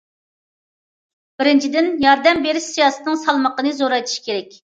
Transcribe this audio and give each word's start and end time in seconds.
بىرىنچىدىن، 1.41 1.91
ياردەم 2.07 2.41
بېرىش 2.47 2.71
سىياسىتىنىڭ 2.71 3.21
سالمىقىنى 3.27 3.77
زورايتىش 3.83 4.19
كېرەك. 4.31 4.59